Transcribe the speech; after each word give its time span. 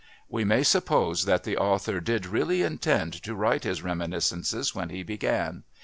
We 0.27 0.43
may 0.43 0.63
suppose 0.63 1.25
that 1.25 1.43
the 1.43 1.57
author 1.57 1.99
did 1.99 2.25
really 2.25 2.63
intend 2.63 3.13
to 3.21 3.35
write 3.35 3.65
his 3.65 3.83
reminiscences 3.83 4.73
when 4.73 4.89
he 4.89 5.03
began. 5.03 5.61